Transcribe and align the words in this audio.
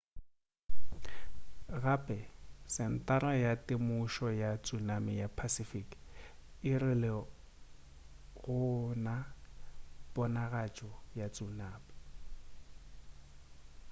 gape 1.83 2.17
sentara 2.75 3.31
ya 3.45 3.53
temošo 3.67 4.27
ya 4.43 4.51
tsunami 4.63 5.13
ya 5.21 5.27
pacific 5.37 5.87
e 6.71 6.73
rile 6.81 7.11
ga 7.19 7.25
go 8.41 8.59
na 9.05 9.15
ponagatšo 10.13 10.91
ya 11.19 11.27
tsunami 11.35 11.93